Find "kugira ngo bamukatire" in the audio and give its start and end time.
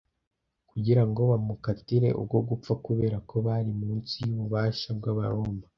0.69-2.09